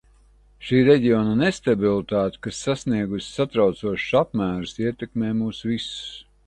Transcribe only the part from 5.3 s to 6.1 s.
mūs visus.